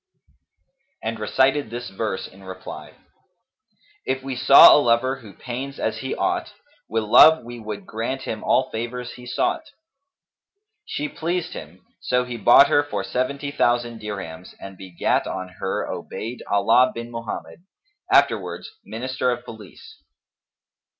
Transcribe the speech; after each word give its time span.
and 1.03 1.19
recited 1.19 1.69
this 1.69 1.91
verse 1.91 2.27
in 2.27 2.43
reply, 2.43 2.95
"If 4.03 4.23
we 4.23 4.35
saw 4.35 4.75
a 4.75 4.81
lover 4.81 5.17
who 5.17 5.33
pains 5.35 5.77
as 5.79 5.99
he 5.99 6.15
ought, 6.15 6.53
* 6.71 6.87
Wi' 6.89 7.01
love 7.01 7.43
we 7.43 7.59
would 7.59 7.85
grant 7.85 8.23
him 8.23 8.43
all 8.43 8.71
favours 8.71 9.13
he 9.13 9.27
sought." 9.27 9.61
She 10.87 11.07
pleased 11.07 11.53
him: 11.53 11.85
so 12.01 12.23
he 12.25 12.35
bought 12.35 12.67
her 12.67 12.81
for 12.83 13.03
seventy 13.03 13.51
thousand 13.51 14.01
dirhams 14.01 14.55
and 14.59 14.75
begat 14.75 15.27
on 15.27 15.49
her 15.59 15.85
Obayd' 15.87 16.39
Allah 16.49 16.91
bin 16.95 17.11
Mohammed, 17.11 17.61
afterwards 18.11 18.71
minister 18.83 19.29
of 19.29 19.45
Police. 19.45 20.01